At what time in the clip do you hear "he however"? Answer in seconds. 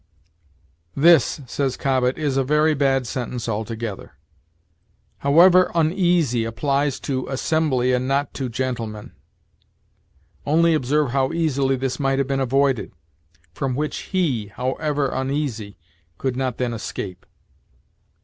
14.11-15.09